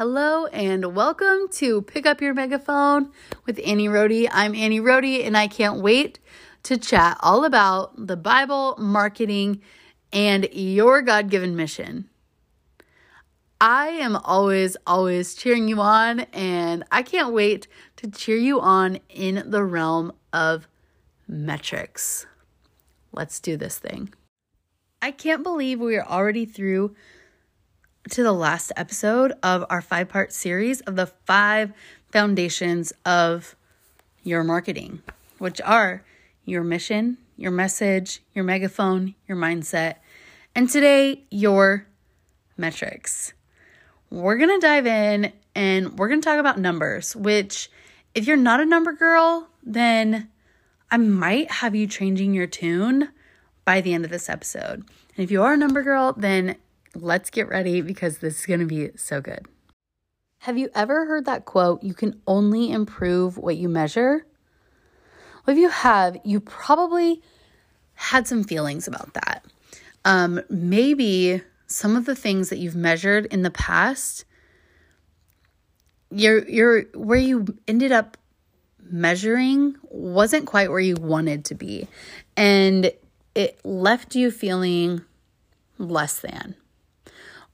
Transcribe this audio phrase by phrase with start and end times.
[0.00, 3.12] Hello and welcome to Pick Up Your Megaphone
[3.44, 4.30] with Annie Rohde.
[4.32, 6.18] I'm Annie Rohde and I can't wait
[6.62, 9.60] to chat all about the Bible, marketing,
[10.10, 12.08] and your God given mission.
[13.60, 19.00] I am always, always cheering you on, and I can't wait to cheer you on
[19.10, 20.66] in the realm of
[21.28, 22.24] metrics.
[23.12, 24.14] Let's do this thing.
[25.02, 26.96] I can't believe we are already through
[28.08, 31.72] to the last episode of our five part series of the five
[32.10, 33.54] foundations of
[34.22, 35.02] your marketing,
[35.38, 36.02] which are
[36.44, 39.96] your mission, your message, your megaphone, your mindset,
[40.54, 41.86] and today, your
[42.56, 43.32] metrics.
[44.10, 47.70] We're going to dive in and we're going to talk about numbers, which,
[48.14, 50.28] if you're not a number girl, then
[50.90, 53.10] I might have you changing your tune
[53.64, 54.84] by the end of this episode.
[55.16, 56.56] And if you are a number girl, then
[56.94, 59.46] let's get ready because this is going to be so good.
[60.38, 64.24] Have you ever heard that quote, you can only improve what you measure?
[65.46, 67.22] Well, if you have, you probably
[67.94, 69.44] had some feelings about that.
[70.04, 74.24] Um, maybe some of the things that you've measured in the past,
[76.10, 78.16] you're, you're where you ended up
[78.82, 81.86] measuring wasn't quite where you wanted to be.
[82.36, 82.90] And
[83.34, 85.04] it left you feeling
[85.78, 86.56] less than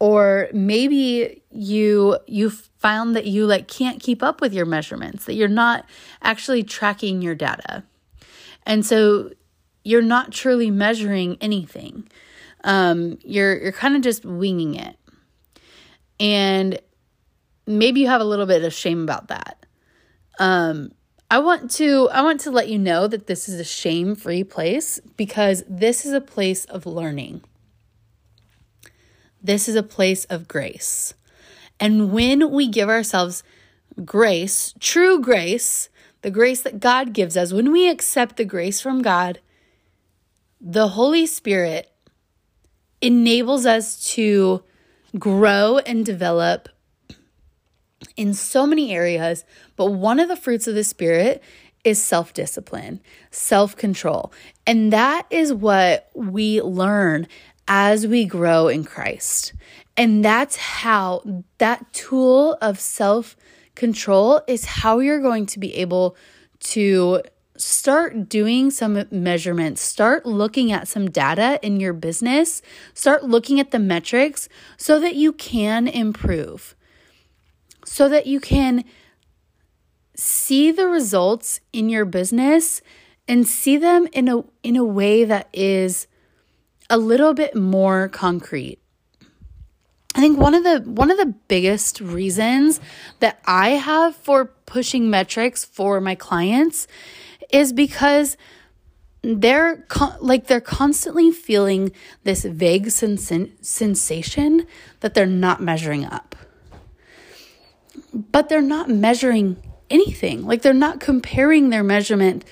[0.00, 5.34] or maybe you you found that you like can't keep up with your measurements that
[5.34, 5.84] you're not
[6.22, 7.84] actually tracking your data.
[8.66, 9.30] And so
[9.84, 12.08] you're not truly measuring anything.
[12.64, 14.96] Um, you're you're kind of just winging it.
[16.18, 16.80] And
[17.66, 19.66] maybe you have a little bit of shame about that.
[20.38, 20.92] Um,
[21.30, 24.42] i want to i want to let you know that this is a shame free
[24.42, 27.42] place because this is a place of learning
[29.42, 31.14] this is a place of grace.
[31.78, 33.42] And when we give ourselves
[34.04, 35.88] grace, true grace,
[36.22, 39.40] the grace that God gives us, when we accept the grace from God,
[40.60, 41.90] the Holy Spirit
[43.00, 44.62] enables us to
[45.18, 46.68] grow and develop
[48.16, 49.44] in so many areas.
[49.76, 51.42] But one of the fruits of the Spirit
[51.84, 53.00] is self discipline,
[53.30, 54.32] self control.
[54.66, 57.26] And that is what we learn
[57.70, 59.54] as we grow in Christ.
[59.96, 61.22] And that's how
[61.58, 63.36] that tool of self
[63.76, 66.16] control is how you're going to be able
[66.58, 67.22] to
[67.56, 72.60] start doing some measurements, start looking at some data in your business,
[72.92, 76.74] start looking at the metrics so that you can improve,
[77.84, 78.84] so that you can
[80.16, 82.82] see the results in your business
[83.28, 86.08] and see them in a in a way that is
[86.90, 88.78] a little bit more concrete.
[90.14, 92.80] I think one of the one of the biggest reasons
[93.20, 96.88] that I have for pushing metrics for my clients
[97.52, 98.36] is because
[99.22, 101.92] they're con- like they're constantly feeling
[102.24, 104.66] this vague sens- sensation
[104.98, 106.34] that they're not measuring up.
[108.12, 110.44] But they're not measuring anything.
[110.44, 112.44] Like they're not comparing their measurement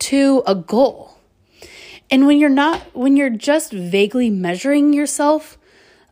[0.00, 1.13] to a goal.
[2.10, 5.58] And when you're not, when you're just vaguely measuring yourself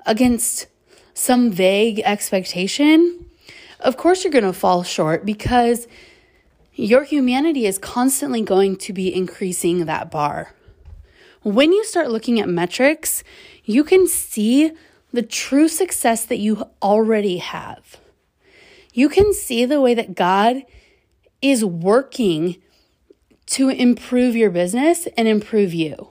[0.07, 0.67] against
[1.15, 3.27] some vague expectation,
[3.81, 5.87] of course you're going to fall short because
[6.75, 10.55] your humanity is constantly going to be increasing that bar.
[11.43, 13.23] When you start looking at metrics,
[13.65, 14.73] you can see
[15.13, 17.99] the true success that you already have.
[18.95, 20.63] You can see the way that God
[21.43, 22.57] is working
[23.53, 26.09] to improve your business and improve you.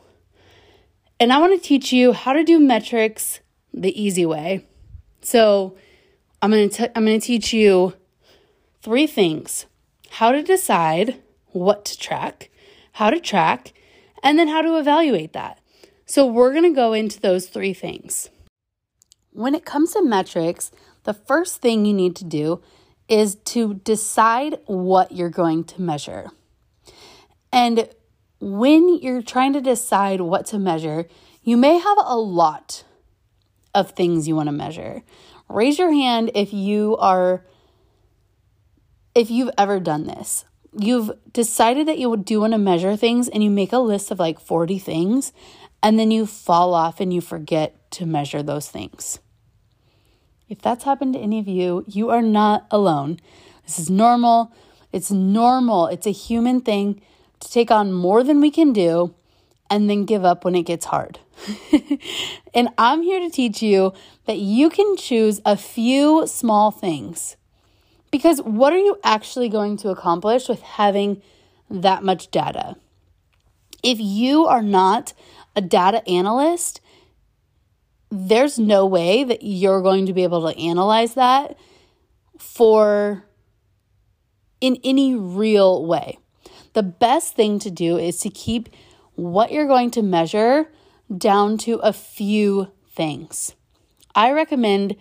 [1.20, 3.40] And I want to teach you how to do metrics
[3.74, 4.68] the easy way.
[5.22, 5.76] So,
[6.42, 7.96] I'm going to I'm going to teach you
[8.84, 9.66] three things.
[10.12, 12.52] How to decide what to track,
[12.94, 13.74] how to track,
[14.22, 15.60] and then how to evaluate that.
[16.06, 18.30] So, we're going to go into those three things.
[19.32, 20.72] When it comes to metrics,
[21.06, 22.62] the first thing you need to do
[23.08, 26.30] is to decide what you're going to measure.
[27.52, 27.90] And
[28.40, 31.08] when you're trying to decide what to measure,
[31.44, 32.84] you may have a lot
[33.74, 35.04] of things you want to measure.
[35.50, 37.46] Raise your hand if you are
[39.14, 40.46] if you've ever done this.
[40.78, 44.20] You've decided that you do want to measure things and you make a list of
[44.20, 45.34] like 40 things
[45.84, 49.20] and then you fall off and you forget to measure those things.
[50.48, 53.20] If that's happened to any of you, you are not alone.
[53.66, 54.54] This is normal.
[54.94, 55.88] It's normal.
[55.88, 57.02] It's a human thing
[57.42, 59.14] to take on more than we can do
[59.70, 61.20] and then give up when it gets hard.
[62.54, 63.94] and I'm here to teach you
[64.26, 67.38] that you can choose a few small things.
[68.12, 71.22] Because what are you actually going to accomplish with having
[71.70, 72.76] that much data?
[73.82, 75.14] If you are not
[75.56, 76.82] a data analyst,
[78.12, 81.58] there's no way that you're going to be able to analyze that
[82.38, 83.24] for
[84.60, 86.20] in any real way.
[86.74, 88.70] The best thing to do is to keep
[89.16, 90.70] what you're going to measure
[91.16, 93.56] down to a few things.
[94.16, 94.96] I recommend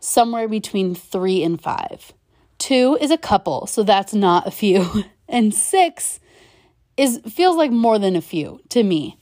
[0.00, 2.12] somewhere between three and five.
[2.58, 5.04] Two is a couple, so that's not a few.
[5.28, 6.20] And six
[6.96, 9.18] is feels like more than a few to me.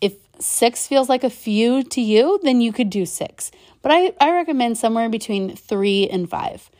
[0.00, 3.50] If six feels like a few to you, then you could do six.
[3.82, 6.70] But I, I recommend somewhere between three and five.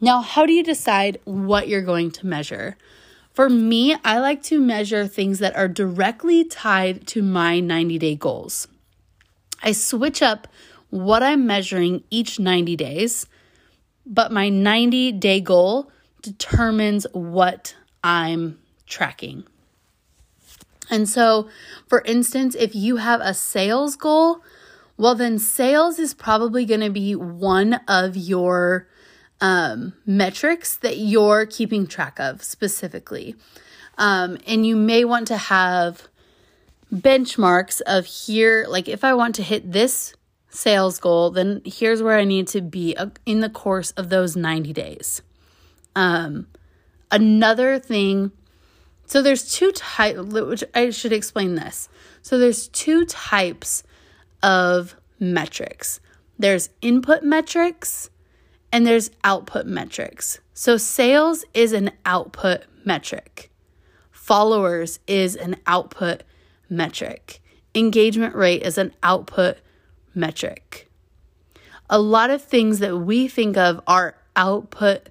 [0.00, 2.76] Now, how do you decide what you're going to measure?
[3.32, 8.14] For me, I like to measure things that are directly tied to my 90 day
[8.14, 8.68] goals.
[9.62, 10.48] I switch up
[10.90, 13.26] what I'm measuring each 90 days,
[14.04, 15.90] but my 90 day goal
[16.20, 17.74] determines what
[18.04, 19.44] I'm tracking.
[20.90, 21.48] And so,
[21.88, 24.42] for instance, if you have a sales goal,
[24.98, 28.86] well, then sales is probably going to be one of your
[29.42, 33.34] um, metrics that you're keeping track of specifically.
[33.98, 36.08] Um, and you may want to have
[36.94, 40.14] benchmarks of here, like if I want to hit this
[40.48, 44.36] sales goal, then here's where I need to be uh, in the course of those
[44.36, 45.22] 90 days.
[45.96, 46.46] Um,
[47.10, 48.30] another thing,
[49.06, 51.88] so there's two types, which I should explain this.
[52.22, 53.82] So there's two types
[54.42, 56.00] of metrics
[56.38, 58.10] there's input metrics
[58.72, 60.40] and there's output metrics.
[60.54, 63.50] So sales is an output metric.
[64.10, 66.22] Followers is an output
[66.68, 67.40] metric.
[67.74, 69.58] Engagement rate is an output
[70.14, 70.90] metric.
[71.90, 75.10] A lot of things that we think of are output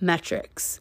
[0.00, 0.80] metrics,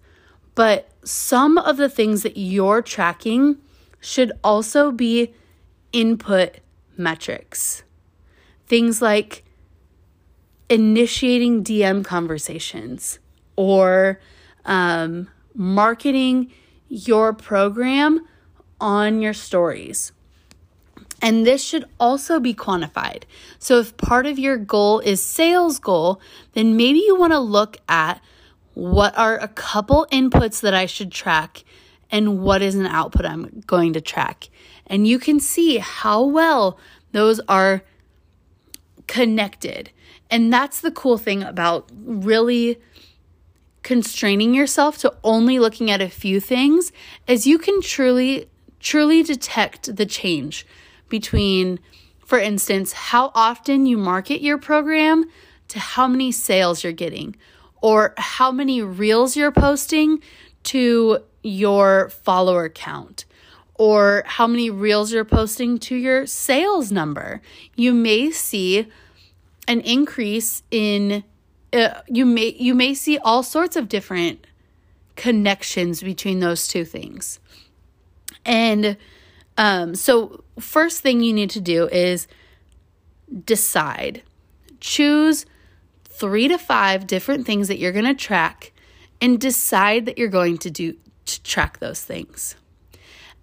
[0.53, 3.57] but some of the things that you're tracking
[3.99, 5.33] should also be
[5.91, 6.59] input
[6.97, 7.83] metrics.
[8.67, 9.43] Things like
[10.69, 13.19] initiating DM conversations
[13.55, 14.19] or
[14.65, 16.51] um, marketing
[16.87, 18.25] your program
[18.79, 20.11] on your stories.
[21.21, 23.23] And this should also be quantified.
[23.57, 26.21] So, if part of your goal is sales goal,
[26.53, 28.21] then maybe you want to look at
[28.73, 31.65] what are a couple inputs that I should track
[32.09, 34.49] and what is an output I'm going to track.
[34.87, 36.79] And you can see how well
[37.11, 37.83] those are
[39.07, 39.91] connected.
[40.29, 42.79] And that's the cool thing about really
[43.83, 46.91] constraining yourself to only looking at a few things
[47.27, 48.49] is you can truly
[48.79, 50.65] truly detect the change
[51.09, 51.79] between
[52.25, 55.25] for instance how often you market your program
[55.67, 57.35] to how many sales you're getting
[57.81, 60.21] or how many reels you're posting
[60.63, 63.25] to your follower count
[63.75, 67.41] or how many reels you're posting to your sales number.
[67.75, 68.87] You may see
[69.69, 71.23] an increase in
[71.71, 74.45] uh, you may you may see all sorts of different
[75.15, 77.39] connections between those two things.
[78.45, 78.97] And
[79.57, 82.27] um, so first thing you need to do is
[83.45, 84.23] decide.
[84.79, 85.45] Choose
[86.05, 88.71] 3 to 5 different things that you're going to track
[89.21, 92.55] and decide that you're going to do to track those things.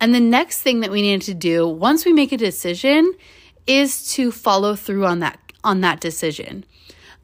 [0.00, 3.12] And the next thing that we need to do once we make a decision
[3.66, 6.64] is to follow through on that on that decision.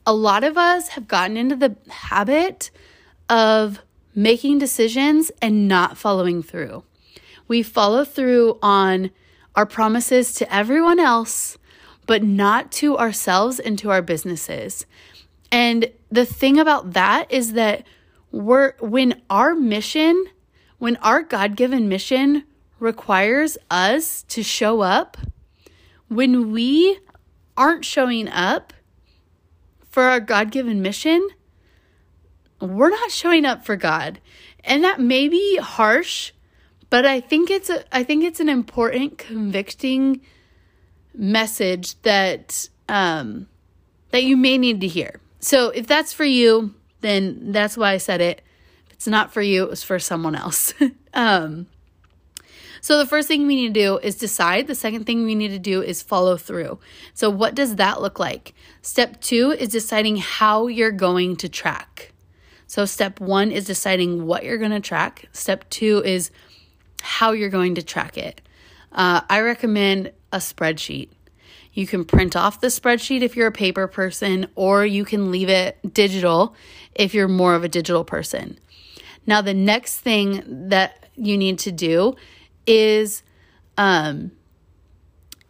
[0.05, 2.71] A lot of us have gotten into the habit
[3.29, 3.81] of
[4.15, 6.85] making decisions and not following through.
[7.49, 9.11] We follow through on
[9.55, 11.57] our promises to everyone else,
[12.07, 14.87] but not to ourselves and to our businesses.
[15.51, 17.87] And the thing about that is that
[18.33, 20.25] we're when our mission,
[20.79, 22.45] when our God-given mission
[22.81, 25.17] requires us to show up,
[26.09, 26.99] when we
[27.57, 28.73] aren't showing up
[29.89, 31.29] for our God given mission,
[32.61, 34.21] we're not showing up for God.
[34.65, 36.33] And that may be harsh,
[36.89, 40.21] but I think it's a I think it's an important convicting
[41.15, 43.49] message that um
[44.11, 45.21] that you may need to hear.
[45.41, 48.43] So if that's for you, then that's why I said it.
[48.87, 50.73] If it's not for you, it was for someone else.
[51.15, 51.67] um
[52.83, 54.67] so the first thing we need to do is decide.
[54.67, 56.81] The second thing we need to do is follow through.
[57.15, 58.55] So what does that look like?
[58.83, 62.12] Step 2 is deciding how you're going to track.
[62.67, 65.29] So step 1 is deciding what you're going to track.
[65.33, 66.33] Step 2 is
[67.03, 68.41] how you're going to track it.
[68.91, 71.11] uh, I recommend a spreadsheet.
[71.73, 75.49] You can print off the spreadsheet if you're a paper person, or you can leave
[75.49, 76.57] it digital
[76.95, 78.59] if you're more of a digital person.
[79.25, 82.17] Now, the next thing that you need to do
[82.66, 83.23] is
[83.76, 84.33] um,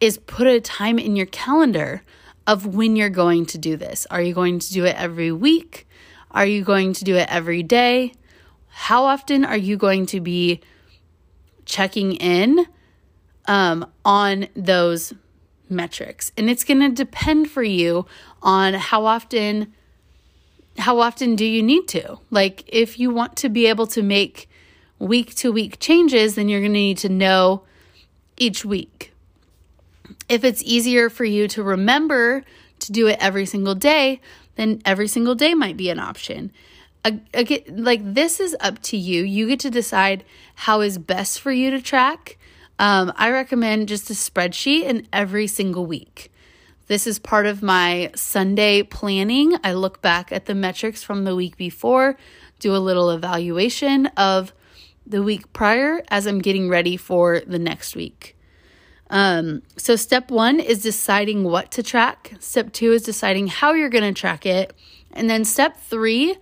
[0.00, 2.02] is put a time in your calendar
[2.46, 4.06] of when you're going to do this.
[4.10, 5.86] Are you going to do it every week?
[6.30, 8.12] Are you going to do it every day?
[8.68, 10.60] How often are you going to be
[11.66, 12.66] checking in
[13.46, 15.12] um, on those
[15.68, 16.32] metrics?
[16.36, 18.06] And it's going to depend for you
[18.42, 19.72] on how often
[20.78, 22.18] how often do you need to?
[22.30, 24.48] Like if you want to be able to make
[25.02, 27.64] week to week changes, then you're going to need to know
[28.36, 29.12] each week.
[30.28, 32.44] If it's easier for you to remember
[32.78, 34.20] to do it every single day,
[34.54, 36.52] then every single day might be an option.
[37.04, 39.24] Again, like this is up to you.
[39.24, 42.38] You get to decide how is best for you to track.
[42.78, 46.32] Um, I recommend just a spreadsheet in every single week.
[46.86, 49.56] This is part of my Sunday planning.
[49.64, 52.16] I look back at the metrics from the week before,
[52.60, 54.52] do a little evaluation of
[55.06, 58.36] the week prior as I'm getting ready for the next week.
[59.10, 62.32] Um, so, step one is deciding what to track.
[62.40, 64.72] Step two is deciding how you're going to track it.
[65.12, 66.36] And then step three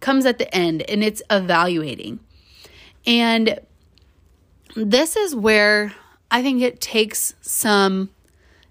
[0.00, 2.20] comes at the end and it's evaluating.
[3.06, 3.58] And
[4.76, 5.94] this is where
[6.30, 8.10] I think it takes some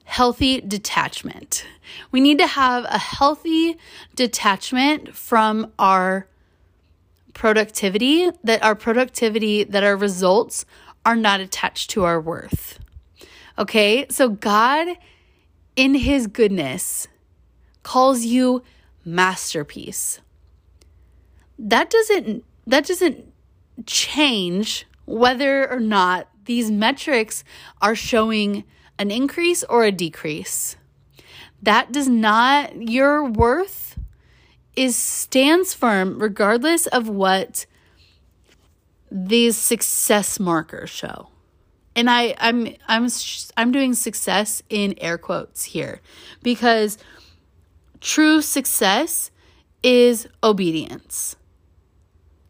[0.06, 1.66] healthy detachment.
[2.12, 3.78] We need to have a healthy
[4.16, 6.28] detachment from our
[7.40, 10.66] productivity, that our productivity, that our results
[11.06, 12.80] are not attached to our worth.
[13.58, 14.98] Okay, so God,
[15.78, 17.08] in His goodness,
[17.82, 18.62] calls you
[19.06, 20.20] masterpiece.
[21.58, 23.32] That doesn't that doesn't
[23.86, 27.46] change whether or not these metrics
[27.82, 28.66] are showing
[28.98, 30.76] an increase or a decrease.
[31.64, 33.79] That does not your worth
[34.76, 37.66] is stands firm regardless of what
[39.12, 41.30] these success markers show.
[41.96, 43.08] And I I'm I'm
[43.58, 46.02] I'm doing success in air quotes here
[46.44, 46.98] because
[48.00, 49.32] true success
[49.84, 51.36] is obedience.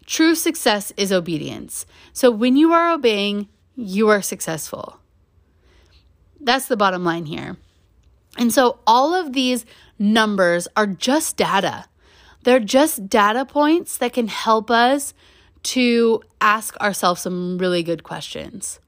[0.06, 1.86] True success is obedience.
[2.14, 5.00] So when you are obeying, you are successful.
[6.42, 7.58] That's the bottom line here.
[8.38, 9.66] And so all of these
[9.98, 11.86] numbers are just data.
[12.50, 15.14] They're just data points that can help us
[15.62, 18.80] to ask ourselves some really good questions.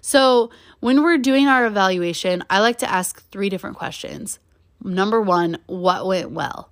[0.00, 4.40] So, when we're doing our evaluation, I like to ask three different questions.
[4.82, 6.68] Number one, what went well?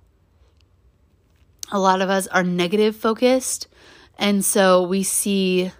[1.71, 3.69] A lot of us are negative focused,
[4.19, 5.71] and so we see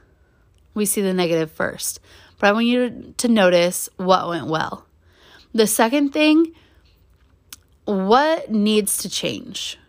[0.74, 2.00] we see the negative first.
[2.39, 4.85] But I want you to notice what went well.
[5.53, 6.53] The second thing,
[7.83, 9.79] what needs to change?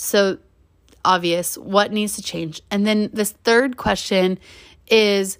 [0.00, 0.38] So
[1.04, 2.62] obvious what needs to change.
[2.70, 4.38] And then this third question
[4.88, 5.38] is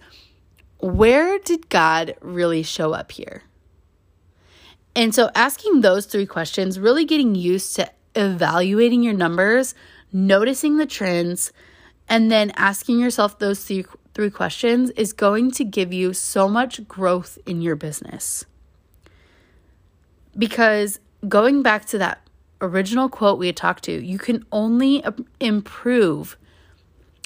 [0.78, 3.42] where did God really show up here?
[4.94, 9.74] And so asking those three questions, really getting used to evaluating your numbers,
[10.12, 11.52] noticing the trends,
[12.08, 16.86] and then asking yourself those three, three questions is going to give you so much
[16.88, 18.44] growth in your business.
[20.36, 20.98] Because
[21.28, 22.26] going back to that
[22.60, 25.04] original quote we had talked to, you can only
[25.38, 26.36] improve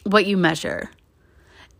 [0.04, 0.90] what you measure.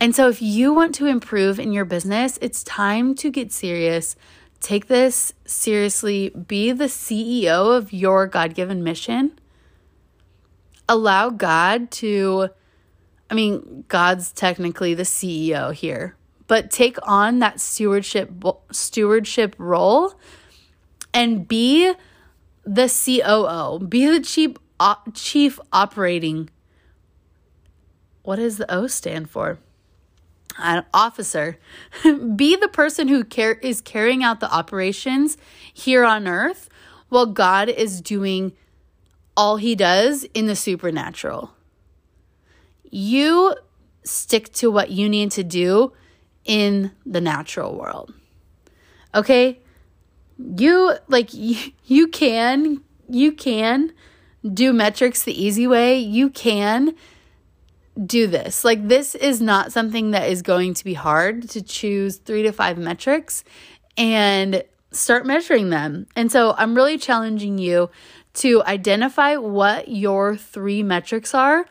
[0.01, 4.17] And so, if you want to improve in your business, it's time to get serious.
[4.61, 6.31] Take this seriously.
[6.31, 9.39] Be the CEO of your God given mission.
[10.89, 12.49] Allow God to,
[13.31, 18.31] I mean, God's technically the CEO here, but take on that stewardship
[18.71, 20.15] stewardship role
[21.15, 21.95] and be
[22.65, 26.51] the COO, be the chief op- chief operating.
[28.23, 29.59] What does the O stand for?
[30.59, 31.59] An officer.
[32.37, 35.37] be the person who care is carrying out the operations
[35.73, 36.69] here on earth
[37.09, 38.53] while God is doing
[39.37, 41.53] all he does in the supernatural.
[42.91, 43.55] You
[44.05, 45.93] stick to what you need to do
[46.45, 48.15] in the natural world.
[49.15, 49.61] Okay?
[50.39, 53.93] You like you, you can you can
[54.53, 55.99] do metrics the easy way.
[55.99, 56.95] You can
[58.03, 58.65] do this.
[58.65, 62.53] Like this is not something that is going to be hard to choose 3 to
[62.53, 63.45] 5 metrics
[63.97, 66.07] and start measuring them.
[66.17, 67.91] And so I'm really challenging you
[68.35, 71.67] to identify what your 3 metrics are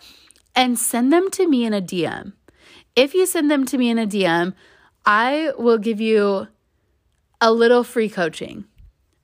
[0.56, 2.34] and send them to me in a DM.
[2.96, 4.54] If you send them to me in a DM,
[5.06, 6.48] I will give you
[7.42, 8.66] a little free coaching.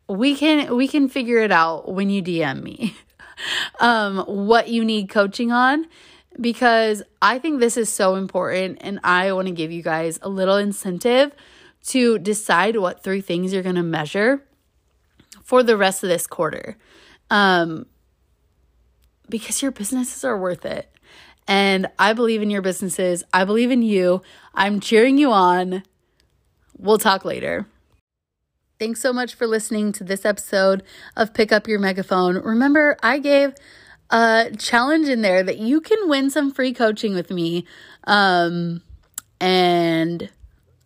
[0.08, 2.96] We can we can figure it out when you DM me.
[3.80, 5.86] um what you need coaching on
[6.40, 10.30] because I think this is so important and I want to give you guys a
[10.30, 11.34] little incentive
[11.88, 14.44] to decide what three things you're going to measure
[15.44, 16.78] for the rest of this quarter.
[17.30, 17.86] Um,
[19.30, 20.92] because your businesses are worth it.
[21.48, 23.24] And I believe in your businesses.
[23.34, 24.22] I believe in you.
[24.54, 25.84] I'm cheering you on.
[26.78, 27.68] We'll talk later.
[28.80, 30.84] Thanks so much for listening to this episode
[31.18, 32.38] of Pick Up Your Megaphone.
[32.38, 33.54] Remember, I gave
[34.10, 37.66] a challenge in there that you can win some free coaching with me.
[38.06, 38.82] Um,
[39.42, 40.30] and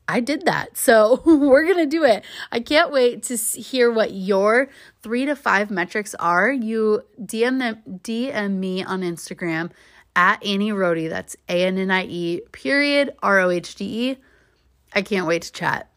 [0.07, 0.75] I did that.
[0.77, 2.25] So we're going to do it.
[2.51, 4.69] I can't wait to hear what your
[5.03, 6.51] three to five metrics are.
[6.51, 9.69] You DM them, DM me on Instagram
[10.15, 11.11] at Annie Rohde.
[11.11, 14.17] That's A N N I E period R O H D E.
[14.95, 15.92] I can't wait to chat.